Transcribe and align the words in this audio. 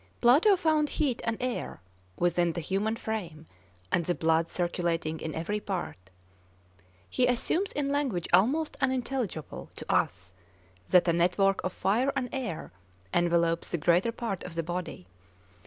Plato 0.19 0.55
found 0.55 0.89
heat 0.97 1.21
and 1.25 1.37
air 1.39 1.79
within 2.17 2.53
the 2.53 2.59
human 2.59 2.95
frame, 2.95 3.45
and 3.91 4.03
the 4.05 4.15
blood 4.15 4.47
circulating 4.49 5.19
in 5.19 5.35
every 5.35 5.59
part. 5.59 6.09
He 7.07 7.27
assumes 7.27 7.71
in 7.73 7.91
language 7.91 8.27
almost 8.33 8.77
unintelligible 8.81 9.69
to 9.75 9.93
us 9.93 10.33
that 10.89 11.07
a 11.07 11.13
network 11.13 11.63
of 11.63 11.71
fire 11.71 12.11
and 12.15 12.29
air 12.31 12.71
envelopes 13.13 13.69
the 13.69 13.77
greater 13.77 14.11
part 14.11 14.43
of 14.43 14.55
the 14.55 14.63
body. 14.63 15.05